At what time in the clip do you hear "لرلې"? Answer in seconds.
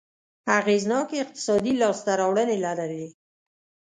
2.65-3.07